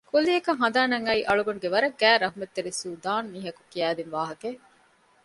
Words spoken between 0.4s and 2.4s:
ހަނދާނަށް އައީ އަޅުގަނޑުގެ ވަރަށް ގާތް